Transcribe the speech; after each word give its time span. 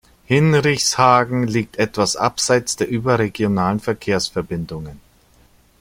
Hinrichshagen 0.25 1.45
liegt 1.45 1.77
etwas 1.77 2.15
abseits 2.15 2.75
der 2.75 2.87
überregionalen 2.87 3.79
Verkehrsverbindungen. 3.79 4.99